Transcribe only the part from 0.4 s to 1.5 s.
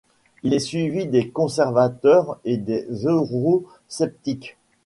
Il est suivi des